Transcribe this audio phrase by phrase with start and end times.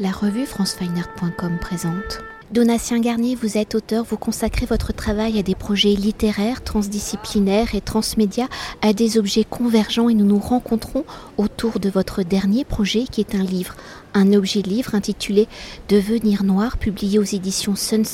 [0.00, 2.20] La revue francefineart.com présente.
[2.52, 7.80] Donatien Garnier, vous êtes auteur, vous consacrez votre travail à des projets littéraires, transdisciplinaires et
[7.80, 8.46] transmédia,
[8.80, 11.04] à des objets convergents et nous nous rencontrons
[11.36, 13.74] autour de votre dernier projet qui est un livre,
[14.14, 15.48] un objet livre intitulé
[15.88, 18.04] Devenir noir, publié aux éditions Sun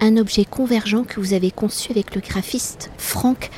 [0.00, 3.50] un objet convergent que vous avez conçu avec le graphiste Franck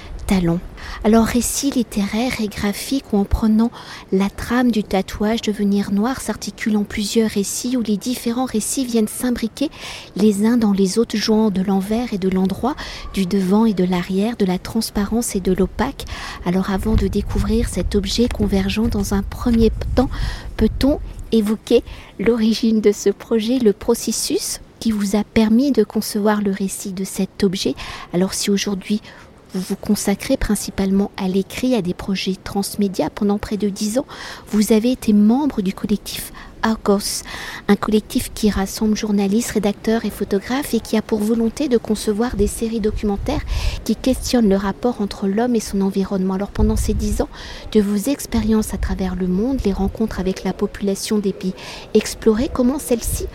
[1.05, 3.71] Alors récit littéraire et graphique où en prenant
[4.13, 9.09] la trame du tatouage devenir noir s'articule en plusieurs récits où les différents récits viennent
[9.09, 9.69] s'imbriquer
[10.17, 12.77] les uns dans les autres jouant de l'envers et de l'endroit,
[13.13, 16.07] du devant et de l'arrière, de la transparence et de l'opaque.
[16.47, 20.11] Alors avant de découvrir cet objet convergent dans un premier temps,
[20.57, 20.99] peut-on
[21.31, 21.83] évoquer
[22.19, 27.05] l'origine de ce projet, le processus qui vous a permis de concevoir le récit de
[27.05, 27.75] cet objet?
[28.15, 29.03] Alors si aujourd'hui
[29.55, 34.07] vous vous consacrez principalement à l'écrit, à des projets transmédia pendant près de dix ans.
[34.49, 37.25] Vous avez été membre du collectif Argos,
[37.69, 42.37] un collectif qui rassemble journalistes, rédacteurs et photographes et qui a pour volonté de concevoir
[42.37, 43.43] des séries documentaires
[43.85, 46.35] qui questionnent le rapport entre l'homme et son environnement.
[46.35, 47.29] Alors pendant ces dix ans,
[47.73, 51.55] de vos expériences à travers le monde, les rencontres avec la population des pays
[51.95, 53.27] explorés, comment celles-ci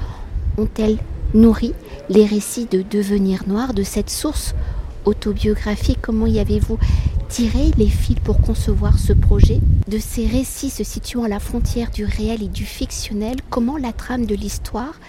[0.58, 0.98] ont-elles
[1.34, 1.74] nourri
[2.10, 4.56] les récits de devenir noir de cette source
[5.08, 6.78] autobiographique, comment y avez-vous
[7.30, 11.92] tiré les fils pour concevoir ce projet De ces récits se situant à la frontière
[11.92, 15.00] du réel et du fictionnel, comment la trame de l'histoire,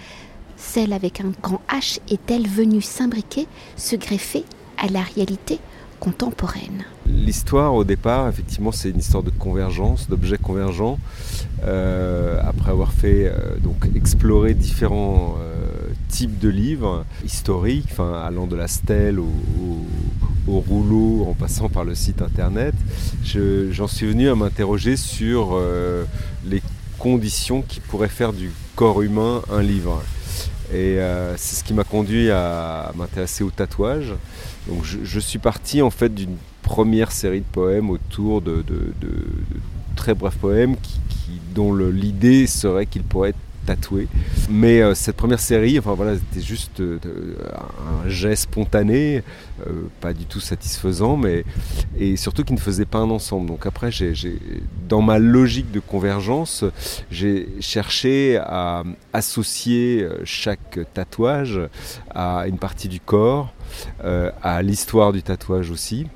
[0.56, 4.44] celle avec un grand H, est-elle venue s'imbriquer, se greffer
[4.76, 5.58] à la réalité
[6.00, 6.84] contemporaine?
[7.06, 10.98] L'histoire, au départ, effectivement, c'est une histoire de convergence, d'objets convergents.
[11.64, 15.67] Euh, après avoir fait euh, donc explorer différents euh,
[16.08, 19.28] type de livre historique, enfin, allant de la stèle au,
[20.46, 22.74] rouleau en passant par le site internet,
[23.22, 26.04] j'en suis venu à m'interroger sur euh,
[26.46, 26.62] les
[26.98, 30.02] conditions qui pourraient faire du corps humain un livre.
[30.72, 34.14] Et euh, c'est ce qui m'a conduit à m'intéresser au tatouage.
[34.68, 38.64] Donc je, suis parti en fait d'une première série de poèmes autour de,
[39.96, 40.76] très brefs poèmes
[41.54, 44.08] dont l'idée serait qu'ils pourraient être tatoué.
[44.48, 46.98] Mais euh, cette première série, enfin voilà, c'était juste euh,
[48.04, 49.22] un geste spontané,
[49.66, 51.44] euh, pas du tout satisfaisant, mais
[51.98, 53.46] et surtout qui ne faisait pas un ensemble.
[53.46, 54.14] Donc après, j'ai,
[54.88, 56.64] dans ma logique de convergence,
[57.10, 61.60] j'ai cherché à associer chaque tatouage
[62.14, 63.52] à une partie du corps,
[64.02, 66.06] à l'histoire du tatouage aussi.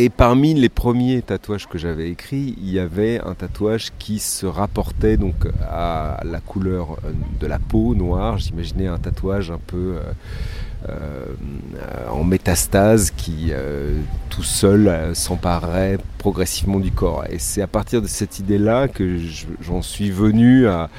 [0.00, 4.46] Et parmi les premiers tatouages que j'avais écrits, il y avait un tatouage qui se
[4.46, 5.34] rapportait donc
[5.68, 6.98] à la couleur
[7.40, 8.38] de la peau noire.
[8.38, 10.12] J'imaginais un tatouage un peu euh,
[10.88, 14.00] euh, en métastase qui euh,
[14.30, 17.24] tout seul s'emparerait progressivement du corps.
[17.28, 19.18] Et c'est à partir de cette idée-là que
[19.60, 20.90] j'en suis venu à,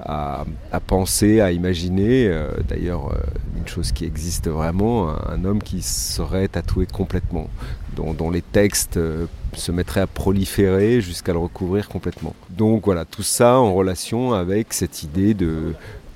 [0.00, 0.44] à,
[0.86, 2.28] penser, à imaginer.
[2.68, 3.14] D'ailleurs,
[3.56, 7.48] une chose qui existe vraiment, un homme qui serait tatoué complètement,
[7.94, 12.34] dont, les textes euh, se mettraient à proliférer jusqu'à le recouvrir complètement.
[12.50, 15.74] Donc voilà, tout ça en relation avec cette idée de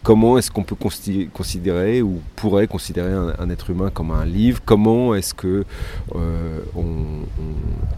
[0.08, 0.74] comment est-ce qu'on peut
[1.34, 4.62] considérer ou pourrait considérer un, être humain comme un livre?
[4.64, 5.64] Comment est-ce que
[6.14, 6.60] euh,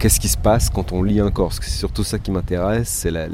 [0.00, 1.53] qu'est-ce qui se passe quand on lit un corps?
[1.53, 3.28] C'est surtout ça qui m'intéresse, c'est la,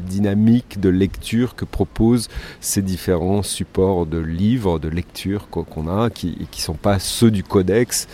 [0.00, 2.30] dynamique de lecture que proposent
[2.62, 7.44] ces différents supports de livres, de lecture qu'on a, qui ne sont pas ceux du
[7.44, 8.08] codex,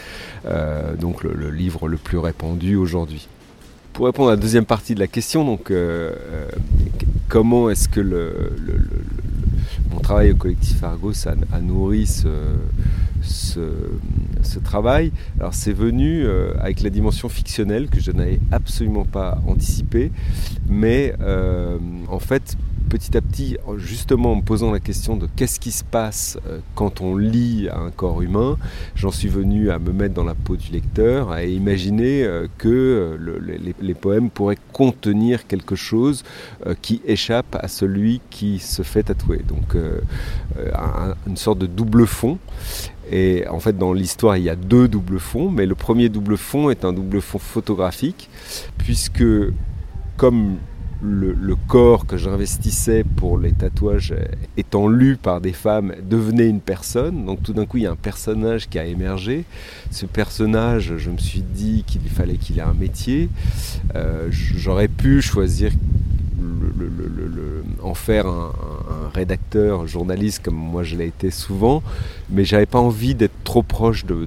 [0.46, 3.28] euh, donc le, livre le plus répandu aujourd'hui.
[3.92, 6.12] Pour répondre à la deuxième partie de la question, donc euh,
[7.28, 8.50] comment est-ce que le
[9.90, 12.24] mon travail au collectif Argos a, nourri ce,
[14.64, 15.12] travail.
[15.38, 20.10] Alors c'est venu euh, avec la dimension fictionnelle que je n'avais absolument pas anticipée,
[20.68, 22.56] mais euh, en fait
[22.88, 26.58] petit à petit, justement en me posant la question de qu'est-ce qui se passe euh,
[26.74, 28.56] quand on lit un corps humain,
[28.94, 33.18] j'en suis venu à me mettre dans la peau du lecteur, à imaginer euh, que
[33.18, 36.22] euh, les, poèmes pourraient contenir quelque chose
[36.82, 39.42] qui échappe à celui qui se fait tatouer.
[39.48, 39.76] Donc
[41.26, 42.38] une sorte de double fond.
[43.10, 46.36] Et en fait, dans l'histoire, il y a deux doubles fonds, mais le premier double
[46.36, 48.30] fond est un double fond photographique,
[48.76, 49.24] puisque
[50.16, 50.58] comme
[51.02, 54.14] le, corps que j'investissais pour les tatouages
[54.56, 57.24] étant lu par des femmes devenait une personne.
[57.24, 59.44] Donc tout d'un coup, il y a un personnage qui a émergé.
[59.90, 63.28] Ce personnage, je me suis dit qu'il fallait qu'il ait un métier.
[63.94, 65.72] Euh, j'aurais pu choisir
[67.82, 68.52] en faire un,
[69.14, 71.82] rédacteur, un journaliste comme moi je l'ai été souvent,
[72.30, 74.26] mais j'avais pas envie d'être trop proche de,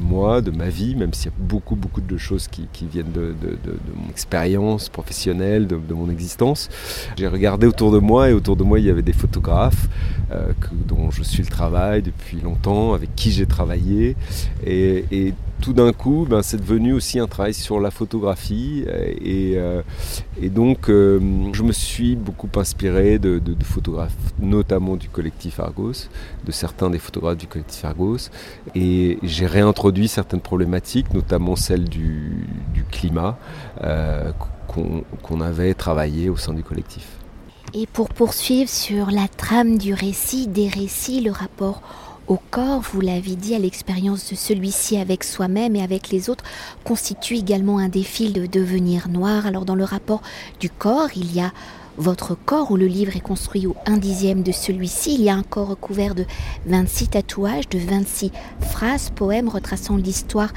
[0.00, 3.34] moi, de ma vie, même s'il y a beaucoup beaucoup de choses qui, viennent de,
[3.94, 6.68] mon expérience professionnelle, de, mon existence.
[7.16, 9.88] J'ai regardé autour de moi et autour de moi il y avait des photographes
[10.32, 14.16] euh, dont je suis le travail depuis longtemps, avec qui j'ai travaillé,
[14.66, 18.84] et tout d'un coup, ben, c'est devenu aussi un travail sur la photographie.
[19.20, 19.82] Et, euh,
[20.42, 21.20] donc, euh,
[21.52, 26.08] je me suis beaucoup inspiré de, photographes, notamment du collectif Argos,
[26.44, 28.30] de certains des photographes du collectif Argos.
[28.74, 32.46] Et j'ai réintroduit certaines problématiques, notamment celle du,
[32.90, 33.38] climat,
[33.82, 34.32] euh,
[35.22, 37.06] qu'on avait travaillé au sein du collectif.
[37.72, 41.82] Et pour poursuivre sur la trame du récit, des récits, le rapport
[42.26, 46.44] au corps, vous l'avez dit, à l'expérience de celui-ci avec soi-même et avec les autres,
[46.84, 49.46] constitue également un défi de devenir noir.
[49.46, 50.22] Alors dans le rapport
[50.60, 51.52] du corps, il y a
[51.96, 55.34] votre corps, où le livre est construit au un dixième de celui-ci, il y a
[55.34, 56.24] un corps recouvert de
[56.66, 58.30] 26 tatouages, de 26
[58.60, 60.52] phrases, poèmes retraçant l'histoire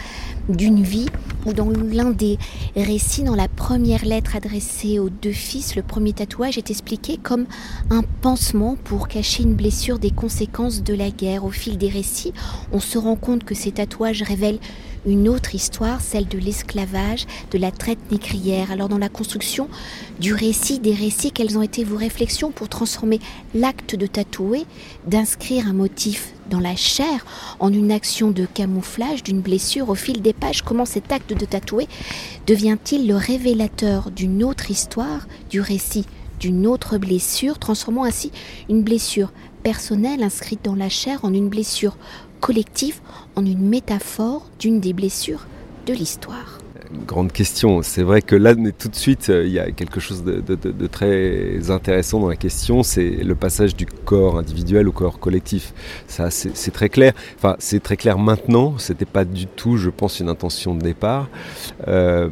[0.49, 1.07] d'une vie,
[1.55, 2.37] dans l'un des
[2.75, 7.45] récits, dans la première lettre adressée aux deux fils, le premier tatouage est expliqué comme
[7.89, 11.45] un pansement pour cacher une blessure des conséquences de la guerre.
[11.45, 12.33] Au fil des récits,
[12.71, 14.59] on se rend compte que ces tatouages révèlent
[15.05, 18.71] une autre histoire, celle de l'esclavage, de la traite négrière.
[18.71, 19.69] Alors dans la construction
[20.19, 23.19] du récit, des récits, quelles ont été vos réflexions pour transformer
[23.53, 24.65] l'acte de tatouer,
[25.05, 27.25] d'inscrire un motif dans la chair
[27.59, 30.61] en une action de camouflage d'une blessure au fil des pages?
[30.61, 31.87] Comment cet acte de tatouer
[32.45, 36.05] devient-il le révélateur d'une autre histoire, du récit
[36.39, 38.31] d'une autre blessure, transformant ainsi
[38.69, 39.31] une blessure
[39.63, 41.97] personnelle inscrite dans la chair en une blessure
[42.39, 42.99] collective
[43.35, 45.47] en une métaphore d'une des blessures
[45.85, 46.59] de l'histoire
[47.05, 47.81] grande question.
[47.81, 51.69] C'est vrai que là, tout de suite, euh, il y a quelque chose de, très
[51.69, 55.73] intéressant dans la question, c'est le passage du corps individuel au corps collectif.
[56.07, 57.13] Ça, c'est très clair.
[57.37, 58.77] Enfin, c'est très clair maintenant.
[58.77, 61.29] C'était pas du tout, je pense, une intention de départ.
[61.87, 62.29] Euh,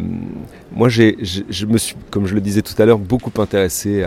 [0.71, 4.05] moi, je, me suis, comme je le disais tout à l'heure, beaucoup intéressé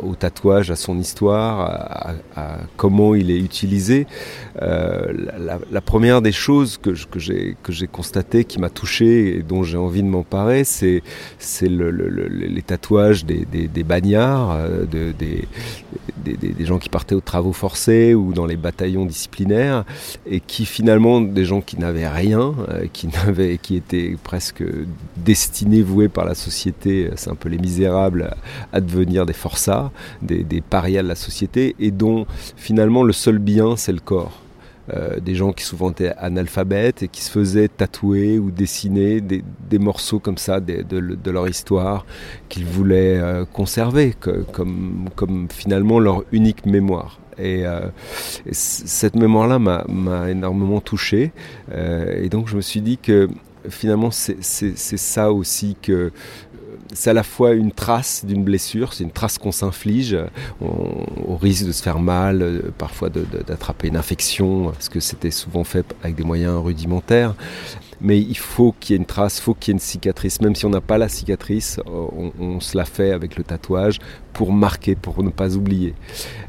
[0.00, 4.06] au tatouage, à son histoire, à, comment il est utilisé.
[4.62, 5.12] Euh,
[5.70, 9.62] la, première des choses que, que j'ai que j'ai constaté, qui m'a touché et dont
[9.70, 11.02] j'ai envie de m'emparer, c'est
[11.62, 15.46] le, les tatouages des, des, bagnards, euh, de, des,
[16.24, 19.84] des, gens qui partaient aux travaux forcés ou dans les bataillons disciplinaires,
[20.26, 23.08] et qui finalement des gens qui n'avaient rien, euh, qui
[23.62, 24.64] qui étaient presque
[25.16, 28.34] destinés, voués par la société, c'est un peu les misérables,
[28.72, 29.90] à devenir des forçats,
[30.22, 32.26] des, des parias de la société, et dont
[32.56, 34.40] finalement le seul bien c'est le corps.
[34.94, 39.42] Euh, des gens qui souvent étaient analphabètes et qui se faisaient tatouer ou dessiner des,
[39.78, 42.04] morceaux comme ça de, leur histoire
[42.48, 44.14] qu'ils voulaient euh, conserver
[44.52, 47.20] comme, comme finalement leur unique mémoire.
[47.38, 47.80] Et, euh,
[48.50, 51.32] cette mémoire-là m'a énormément touché.
[51.72, 53.28] et donc je me suis dit que
[53.68, 56.12] finalement c'est ça aussi que
[56.92, 60.16] c'est à la fois une trace d'une blessure, c'est une trace qu'on s'inflige
[60.60, 65.64] au risque de se faire mal, euh, parfois d'attraper une infection, parce que c'était souvent
[65.64, 67.34] fait avec des moyens rudimentaires
[68.00, 70.40] mais il faut qu'il y ait une trace, il faut qu'il y ait une cicatrice.
[70.40, 73.98] Même si on n'a pas la cicatrice, euh, on, se la fait avec le tatouage
[74.32, 75.94] pour marquer, pour ne pas oublier.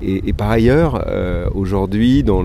[0.01, 2.43] Et, par ailleurs, euh, aujourd'hui, dans,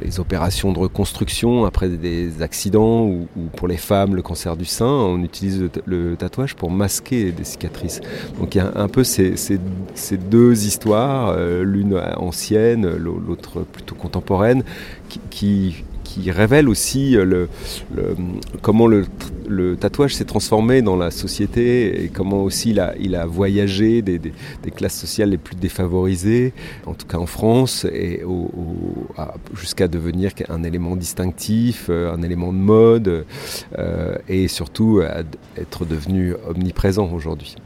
[0.00, 4.86] les opérations de reconstruction après des accidents ou, pour les femmes, le cancer du sein,
[4.86, 8.00] on utilise le, tatouage pour masquer des cicatrices.
[8.38, 9.36] Donc il y a un peu ces,
[10.30, 14.64] deux histoires, euh, l'une ancienne, l'autre plutôt contemporaine,
[15.30, 15.84] qui
[16.30, 17.46] révèle aussi euh,
[18.62, 19.06] comment le,
[19.76, 24.20] tatouage s'est transformé dans la société et comment aussi il a, il a voyagé des,
[24.74, 26.52] classes sociales les plus défavorisées,
[26.86, 28.22] en tout cas en France, et
[29.54, 33.24] jusqu'à devenir un élément distinctif, euh, un élément de mode,
[33.78, 35.00] euh, et surtout
[35.56, 37.56] être devenu omniprésent aujourd'hui.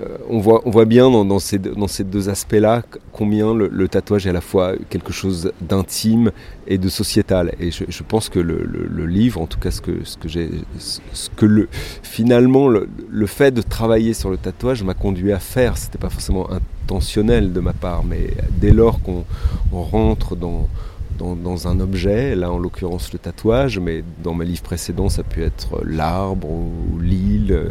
[0.00, 2.82] Euh, on, voit, on voit bien dans, ces, dans ces deux aspects-là
[3.12, 6.32] combien le, tatouage est à la fois quelque chose d'intime
[6.66, 7.54] et de sociétal.
[7.60, 11.30] Et je, pense que le, livre, en tout cas ce que, ce que j'ai, ce
[11.36, 11.68] que le,
[12.02, 16.48] finalement le, fait de travailler sur le tatouage m'a conduit à faire, c'était pas forcément
[16.50, 19.24] intentionnel de ma part, mais dès lors qu'on
[19.72, 20.68] rentre dans
[21.18, 25.42] dans, un objet, là en l'occurrence le tatouage, mais dans mes livres précédents ça peut
[25.42, 27.70] être l'arbre ou l'île, euh,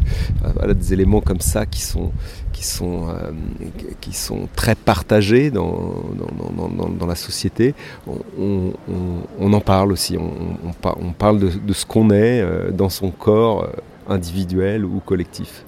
[0.55, 2.11] voilà, des éléments comme ça qui sont,
[2.51, 3.31] qui sont, euh,
[4.01, 5.93] qui sont très partagés dans,
[6.99, 7.75] dans, la société.
[8.07, 13.67] On, en parle aussi, on, parle de, ce qu'on est euh, dans son corps
[14.07, 15.65] individuel ou collectif.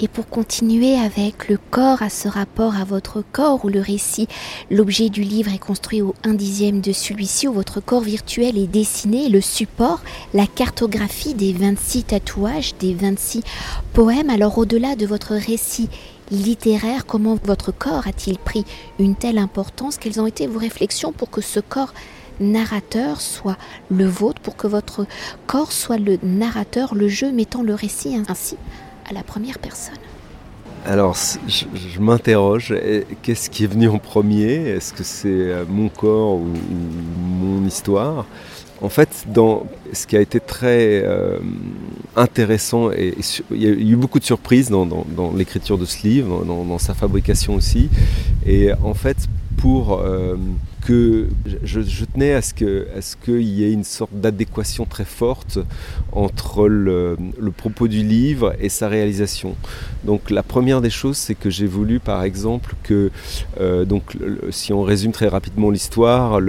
[0.00, 4.28] Et pour continuer avec le corps à ce rapport à votre corps où le récit,
[4.70, 8.68] l'objet du livre est construit au 1 dixième de celui-ci, où votre corps virtuel est
[8.68, 10.00] dessiné, le support,
[10.34, 13.42] la cartographie des 26 tatouages, des 26
[13.92, 14.30] poèmes.
[14.30, 15.88] Alors au-delà de votre récit
[16.30, 18.64] littéraire, comment votre corps a-t-il pris
[19.00, 19.98] une telle importance?
[19.98, 21.92] Quelles ont été vos réflexions pour que ce corps
[22.38, 23.58] narrateur soit
[23.90, 25.06] le vôtre, pour que votre
[25.48, 28.56] corps soit le narrateur, le jeu mettant le récit ainsi?
[29.08, 29.98] À la première personne.
[30.86, 32.74] Alors, je, m'interroge,
[33.22, 34.54] qu'est-ce qui est venu en premier?
[34.68, 36.46] Est-ce que c'est euh, mon corps ou,
[37.40, 38.26] mon histoire?
[38.80, 41.38] En fait, dans ce qui a été très euh,
[42.16, 43.14] intéressant, et,
[43.50, 45.04] il y a eu beaucoup de surprises dans,
[45.36, 47.90] l'écriture de ce livre, dans, sa fabrication aussi,
[48.46, 49.16] et en fait,
[49.56, 49.98] pour...
[49.98, 50.36] Euh,
[50.88, 51.28] que
[51.64, 55.58] je, tenais à ce qu'il y ait une sorte d'adéquation très forte
[56.12, 57.18] entre le,
[57.54, 59.54] propos du livre et sa réalisation.
[60.04, 63.10] Donc la première des choses, c'est que j'ai voulu par exemple que,
[63.60, 64.16] euh, donc,
[64.48, 66.40] si on résume très rapidement l'histoire,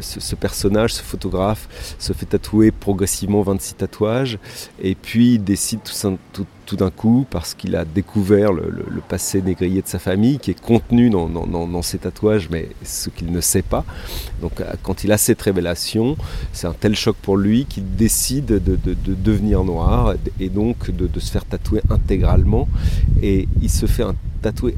[0.00, 4.38] ce, personnage, ce photographe, se fait tatouer progressivement 26 tatouages
[4.82, 5.94] et puis décide tout,
[6.34, 8.72] tout, tout d'un coup parce qu'il a découvert le,
[9.08, 13.30] passé négrier de sa famille qui est contenu dans, dans, ses tatouages, mais ce qu'il
[13.30, 13.84] ne sait pas.
[14.40, 16.16] Donc euh, quand il a cette révélation,
[16.52, 21.30] c'est un tel choc pour lui qu'il décide de, devenir noir et donc de, se
[21.30, 22.68] faire tatouer intégralement.
[23.22, 24.14] Et il se fait un
[24.44, 24.74] tatouer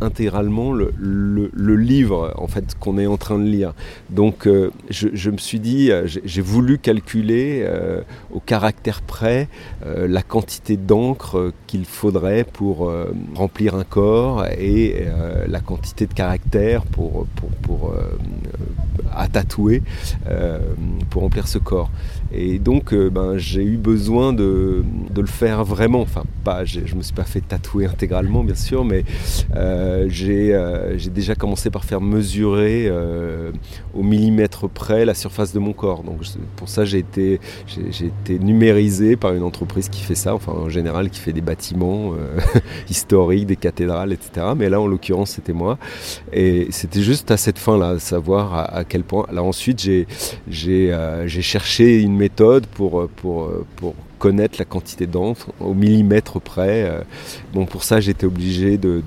[0.00, 3.74] intégralement le, livre en fait qu'on est en train de lire.
[4.08, 8.02] Donc euh, je, me suis dit, euh, j'ai voulu calculer euh,
[8.32, 9.48] au caractère près
[9.84, 12.92] la quantité d'encre qu'il faudrait pour
[13.34, 15.06] remplir un corps et
[15.48, 17.94] la quantité de caractère pour, pour, pour
[19.14, 19.82] à tatouer
[21.08, 21.90] pour remplir ce corps.
[22.32, 26.02] Et donc ben, j'ai eu besoin de, de, le faire vraiment.
[26.02, 28.99] Enfin, pas, je ne me suis pas fait tatouer intégralement bien sûr, mais
[29.56, 33.52] euh, euh, j'ai déjà commencé par faire mesurer euh,
[33.94, 36.02] au millimètre près la surface de mon corps.
[36.02, 36.20] Donc
[36.56, 37.40] pour ça, j'ai été,
[38.28, 42.14] numérisé par une entreprise qui fait ça, enfin en général qui fait des bâtiments
[42.90, 44.48] historiques, des cathédrales, etc.
[44.56, 45.78] Mais là, en l'occurrence, c'était moi.
[46.32, 49.26] Et c'était juste à cette fin-là, savoir à, quel point.
[49.32, 50.06] Là ensuite, j'ai
[51.28, 56.84] cherché une méthode pour, pour, pour connaître la quantité d'encre au millimètre près.
[56.84, 57.00] Euh,
[57.54, 59.02] bon, pour ça, j'étais obligé de,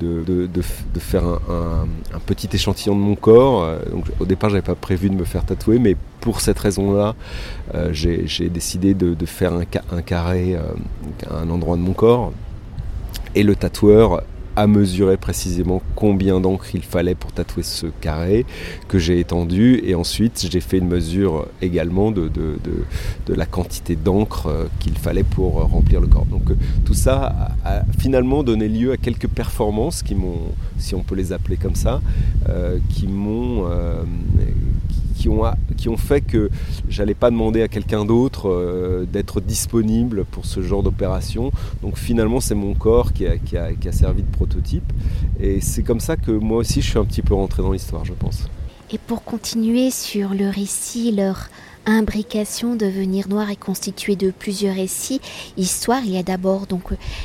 [0.97, 1.87] faire un,
[2.25, 3.63] petit échantillon de mon corps.
[3.63, 3.77] Euh,
[4.19, 7.15] au départ, j'avais pas prévu de me faire tatouer, mais pour cette raison-là,
[7.75, 10.57] euh, j'ai décidé de, faire un, un carré
[11.29, 12.33] à un endroit de mon corps.
[13.35, 14.23] Et le tatoueur
[14.55, 18.45] à mesurer précisément combien d'encre il fallait pour tatouer ce carré
[18.87, 22.57] que j'ai étendu et ensuite j'ai fait une mesure également de, de,
[23.25, 26.25] de, la quantité d'encre euh, qu'il fallait pour euh, remplir le corps.
[26.25, 26.55] Donc euh,
[26.85, 31.33] tout ça a, finalement donné lieu à quelques performances qui m'ont, si on peut les
[31.33, 32.01] appeler comme ça,
[32.89, 33.65] qui m'ont
[35.23, 35.43] qui ont,
[35.77, 36.49] qui ont fait que
[36.89, 41.49] j'allais pas demander à quelqu'un d'autre euh, d'être disponible pour ce genre d'opération.
[41.81, 44.91] Donc finalement, c'est mon corps qui a, qui, a, qui a, servi de prototype.
[45.39, 48.03] Et c'est comme ça que moi aussi, je suis un petit peu rentré dans l'histoire,
[48.03, 48.49] je pense.
[48.91, 51.47] Et pour continuer sur le récit, leur
[51.85, 55.21] imbrication, devenir noir est constituée de plusieurs récits,
[55.57, 56.01] histoires.
[56.03, 56.83] Il y a d'abord, donc,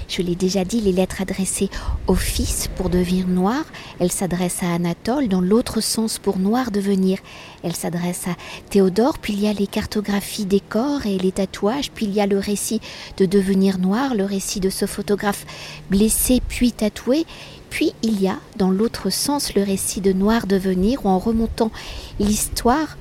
[0.08, 1.70] je l'ai déjà dit, les lettres adressées
[2.06, 3.64] au fils pour devenir noir.
[4.00, 7.18] Elle s'adresse à Anatole dans l'autre sens pour noir devenir.
[7.62, 8.36] Elle s'adresse à
[8.70, 9.18] Théodore.
[9.18, 11.90] Puis il y a les cartographies des corps et les tatouages.
[11.90, 12.80] Puis il y a le récit
[13.16, 15.46] de devenir noir, le récit de ce photographe
[15.90, 17.26] blessé puis tatoué.
[17.70, 21.70] Puis il y a, dans l'autre sens, le récit de Noir devenir, où en remontant
[22.18, 22.96] l'histoire,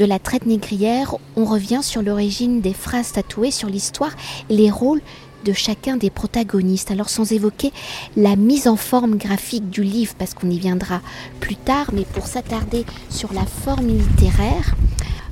[0.00, 4.12] de la traite négrière, on revient sur l'origine des phrases tatouées, sur l'histoire
[4.48, 5.02] les rôles
[5.44, 6.90] de chacun des protagonistes.
[6.90, 7.70] Alors sans évoquer
[8.16, 11.02] la mise en forme graphique du livre, parce qu'on y viendra
[11.38, 14.74] plus tard, mais pour s'attarder sur la forme littéraire,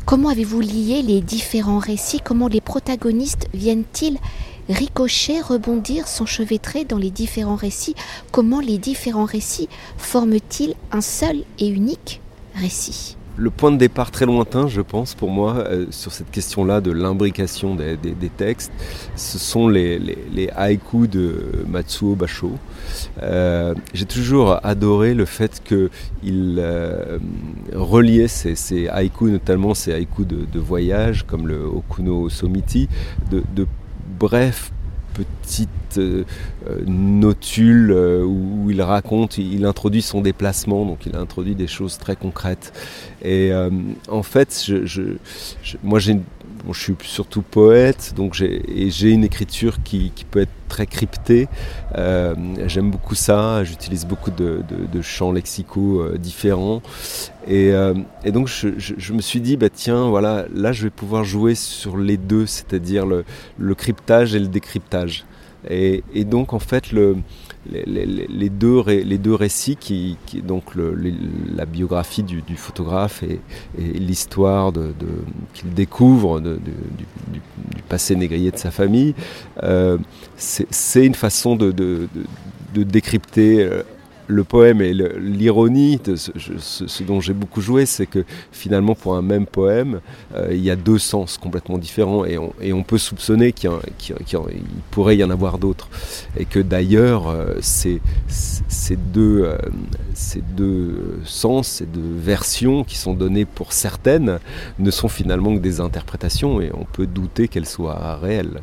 [0.04, 2.20] comment avez-vous lié les différents récits?
[2.22, 4.18] Comment les protagonistes viennent-ils
[4.68, 7.94] ricocher, rebondir, s'enchevêtrer dans les différents récits?
[8.32, 12.20] Comment les différents récits forment-ils un seul et unique
[12.54, 13.17] récit?
[13.38, 16.90] Le point de départ très lointain, je pense, pour moi, euh, sur cette question-là de
[16.90, 17.96] l'imbrication des,
[18.36, 18.72] textes,
[19.14, 22.52] ce sont les, haïkus de Matsuo Basho.
[23.22, 27.18] Euh, j'ai toujours adoré le fait qu'il euh,
[27.72, 32.88] reliait ces, haïkus, notamment ces haïkus de, voyage, comme le Okuno Somiti,
[33.30, 33.66] de, de
[34.18, 34.72] brefs
[35.18, 36.24] petite euh,
[36.68, 41.98] euh, notule euh, où, il raconte, il introduit son déplacement, donc il introduit des choses
[41.98, 42.72] très concrètes.
[43.22, 43.50] Et
[44.08, 44.70] en fait,
[45.82, 46.20] moi j'ai
[46.72, 51.48] je suis surtout poète, donc j'ai une écriture qui, peut être très cryptée.
[51.96, 52.34] Euh,
[52.66, 54.62] j'aime beaucoup ça, j'utilise beaucoup de,
[55.02, 56.82] champs lexicaux euh, différents.
[57.46, 57.72] Et,
[58.26, 62.16] donc je, me suis dit, bah tiens, voilà, là je vais pouvoir jouer sur les
[62.16, 65.24] deux, c'est-à-dire le, cryptage et le décryptage.
[65.68, 67.16] Et, donc en fait, le,
[67.70, 73.40] les, deux, les deux récits, qui, donc la biographie du, photographe et,
[73.78, 74.72] l'histoire
[75.54, 77.40] qu'il découvre du,
[77.88, 79.14] passé négrier de sa famille,
[79.62, 79.98] euh,
[80.36, 82.08] c'est une façon de,
[82.74, 83.82] décrypter euh,
[84.28, 89.46] le poème et l'ironie, ce, dont j'ai beaucoup joué, c'est que finalement pour un même
[89.46, 90.00] poème,
[90.34, 93.70] euh, il y a deux sens complètement différents et on, peut soupçonner qu'il
[94.90, 95.88] pourrait y en avoir d'autres.
[96.36, 97.56] Et que d'ailleurs, euh,
[99.16, 99.58] euh,
[100.14, 104.38] ces deux sens, ces deux versions qui sont données pour certaines,
[104.78, 108.60] ne sont finalement que des interprétations et on peut douter qu'elles soient réelles.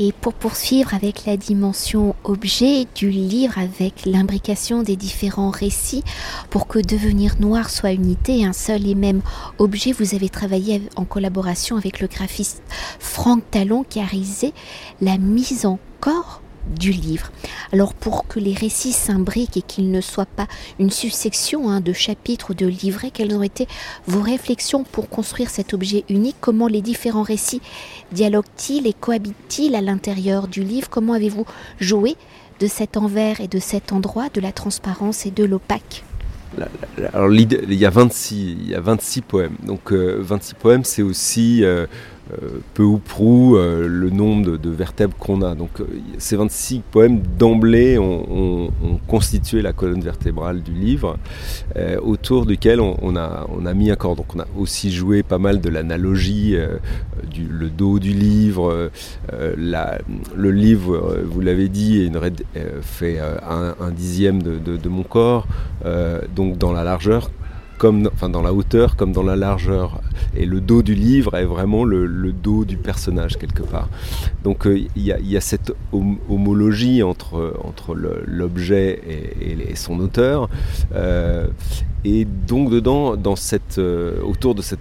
[0.00, 6.04] Et pour poursuivre avec la dimension objet du livre, avec l'imbrication des différents récits,
[6.50, 9.22] pour que Devenir Noir soit unité, un seul et même
[9.58, 12.62] objet, vous avez travaillé en collaboration avec le graphiste
[13.00, 14.52] Franck Talon qui a réalisé
[15.00, 17.30] la mise en corps du livre.
[17.72, 20.46] Alors pour que les récits s'imbriquent et qu'ils ne soient pas
[20.78, 23.66] une succession hein, de chapitres ou de livrets, quelles ont été
[24.06, 26.36] vos réflexions pour construire cet objet unique?
[26.40, 27.62] Comment les différents récits
[28.12, 30.88] dialoguent-ils et cohabitent-ils à l'intérieur du livre?
[30.88, 31.46] Comment avez-vous
[31.80, 32.16] joué
[32.60, 36.04] de cet envers et de cet endroit, de la transparence et de l'opaque?
[37.12, 39.56] Alors il y a 26, il y a 26 poèmes.
[39.62, 41.86] Donc 26 euh, poèmes, c'est aussi euh,
[42.74, 45.54] peu ou prou euh, le nombre de, vertèbres qu'on a.
[45.54, 45.86] Donc euh,
[46.18, 48.70] ces 26 poèmes d'emblée ont,
[49.06, 51.16] constitué la colonne vertébrale du livre,
[52.02, 54.16] autour duquel on, a, mis un corps.
[54.16, 58.90] Donc on a aussi joué pas mal de l'analogie, le dos du livre.
[59.32, 62.10] le livre, vous l'avez dit,
[62.82, 65.46] fait un, dixième de, mon corps,
[66.34, 67.30] donc dans la largeur
[67.78, 70.00] comme dans la hauteur comme dans la largeur.
[70.36, 73.88] Et le dos du livre est vraiment le, dos du personnage quelque part.
[74.44, 75.72] Donc euh, il y, a cette
[76.28, 79.00] homologie entre, entre l'objet
[79.40, 80.48] et, son auteur.
[80.94, 81.46] Euh,
[82.04, 84.80] et donc dedans, dans cette, euh, autour de cette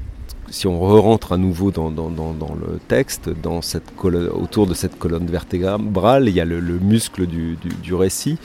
[0.50, 6.28] si on re-rentre à nouveau dans, le texte, dans cette autour de cette colonne vertébrale,
[6.28, 8.38] il y a le, muscle du, récit.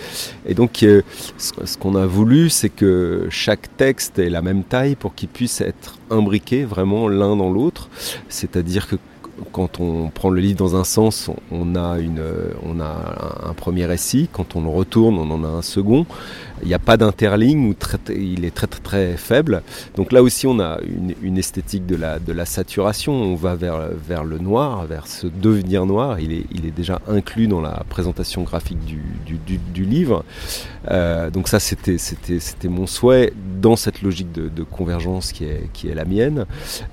[0.46, 1.02] Et donc, euh,
[1.38, 5.60] ce, qu'on a voulu, c'est que chaque texte ait la même taille pour qu'il puisse
[5.60, 7.88] être imbriqué vraiment l'un dans l'autre.
[8.28, 8.96] C'est-à-dire que
[9.52, 12.22] quand on prend le livre dans un sens, on a, une,
[12.64, 14.28] on a un premier récit.
[14.32, 16.06] Quand on le retourne, on en a un second.
[16.62, 17.74] Il n'y a pas d'interligne,
[18.08, 19.62] il est très, très très faible.
[19.96, 20.78] Donc là aussi, on a
[21.22, 23.12] une, esthétique de la, de la saturation.
[23.12, 26.20] On va vers, vers le noir, vers ce devenir noir.
[26.20, 30.24] Il est, il est déjà inclus dans la présentation graphique du, du, livre.
[30.90, 31.98] Euh, donc ça, c'était
[32.68, 36.46] mon souhait dans cette logique de, convergence qui est, qui est la mienne.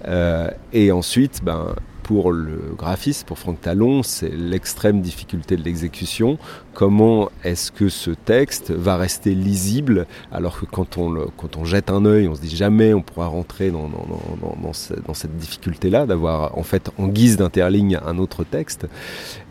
[0.08, 1.76] Euh, et ensuite, ben,
[2.10, 6.40] pour le graphiste, pour Franck Talon, c'est l'extrême difficulté de l'exécution.
[6.74, 11.92] Comment est-ce que ce texte va rester lisible alors que quand on, quand on jette
[11.92, 16.90] un œil, on se dit jamais on pourra rentrer dans, cette difficulté-là, d'avoir en fait
[16.98, 18.88] en guise d'interligne un autre texte.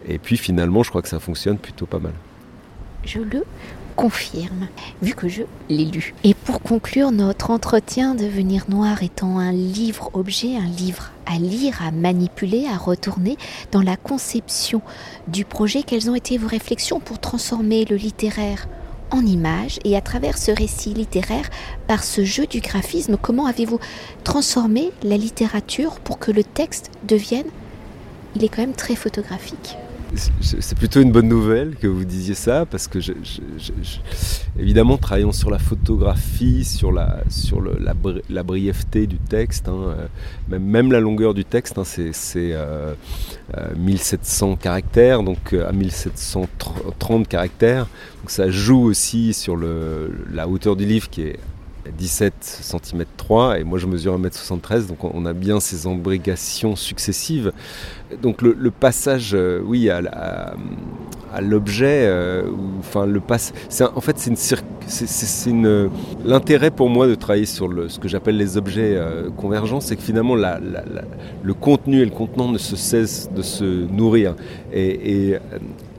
[0.09, 2.14] Et puis finalement, je crois que ça fonctionne plutôt pas mal.
[3.05, 3.44] Je le
[3.98, 4.68] confirme,
[5.02, 6.14] vu que je l'ai lu.
[6.22, 11.90] Et pour conclure notre entretien, Devenir Noir étant un livre-objet, un livre à lire, à
[11.90, 13.37] manipuler, à retourner
[13.72, 14.82] dans la conception
[15.26, 18.68] du projet, quelles ont été vos réflexions pour transformer le littéraire
[19.11, 21.50] en images et à travers ce récit littéraire,
[21.88, 23.80] par ce jeu du graphisme, comment avez-vous
[24.22, 27.50] transformé la littérature pour que le texte devienne,
[28.37, 29.76] il est quand même très photographique
[30.14, 32.99] c'est plutôt une bonne nouvelle que vous disiez ça, parce que
[34.59, 39.94] évidemment, travaillons sur la photographie, sur la, sur la, brièveté du texte, hein,
[40.53, 42.12] euh, même, la longueur du texte, hein, c'est
[43.77, 47.87] 1700 euh, euh, caractères, donc à 1730 caractères,
[48.21, 51.38] donc ça joue aussi sur la hauteur du livre qui est
[51.96, 57.53] 17 cm 3 et moi je mesure 1m73 donc on a bien ces embrigations successives.
[58.22, 60.55] Donc le, passage euh, oui à,
[61.40, 65.90] l'objet euh, enfin le passe c'est en fait c'est une
[66.24, 69.96] l'intérêt pour moi de travailler sur le, ce que j'appelle les objets euh, convergents c'est
[69.96, 74.35] que finalement le contenu et le contenant ne se cessent de se nourrir.
[74.72, 75.37] Et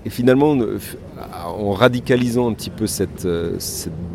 [0.07, 0.55] finalement
[1.45, 3.57] en radicalisant un petit peu cette, euh,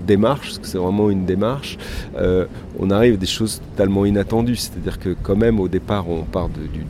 [0.07, 1.79] démarche, parce que c'est vraiment une démarche,
[2.17, 2.47] euh,
[2.79, 4.57] on arrive à des choses totalement inattendues.
[4.57, 6.87] C'est-à-dire que quand même au départ on part du,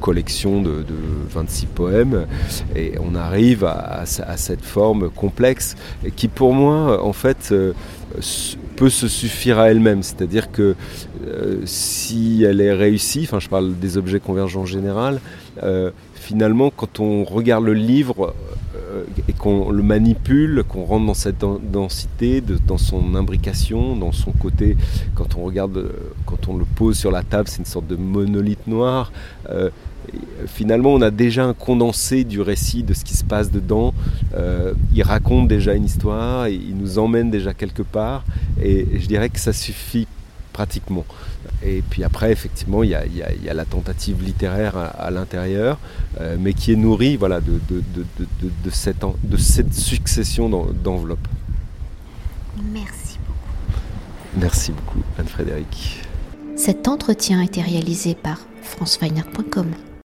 [0.00, 0.84] collection de,
[1.28, 2.26] 26 poèmes
[2.76, 5.74] et on arrive à, cette forme complexe
[6.14, 7.72] qui pour moi en fait euh,
[8.76, 10.04] peut se suffire à elle-même.
[10.04, 10.76] C'est-à-dire que
[11.64, 15.20] si elle est réussie, enfin je parle des objets convergents en général,
[16.28, 18.34] finalement quand on regarde le livre
[19.28, 24.76] et qu'on le manipule, qu'on rentre dans cette densité, dans son imbrication, dans son côté,
[25.14, 25.90] quand on regarde,
[26.26, 29.10] quand on le pose sur la table, c'est une sorte de monolithe noir.
[29.48, 29.70] Euh,
[30.46, 33.94] finalement, on a déjà un condensé du récit de ce qui se passe dedans.
[34.36, 38.22] Euh, il raconte déjà une histoire, il nous emmène déjà quelque part,
[38.62, 40.06] et je dirais que ça suffit
[40.58, 41.04] pratiquement.
[41.62, 45.78] Et puis après, effectivement, il y a, la tentative littéraire à, l'intérieur,
[46.20, 50.48] euh, mais qui est nourrie voilà, de, de, cette, de cette succession
[50.82, 51.28] d'enveloppes.
[52.72, 54.40] Merci beaucoup.
[54.40, 56.02] Merci beaucoup, Anne-Frédéric.
[56.56, 59.88] Cet entretien a été réalisé par franceweiner.com.